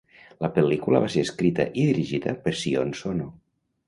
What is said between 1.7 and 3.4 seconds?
i dirigida per Sion Sono.